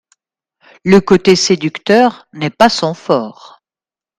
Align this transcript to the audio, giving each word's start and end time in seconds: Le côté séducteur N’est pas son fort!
Le 0.83 0.99
côté 0.99 1.35
séducteur 1.35 2.27
N’est 2.33 2.49
pas 2.49 2.69
son 2.69 2.95
fort! 2.95 3.61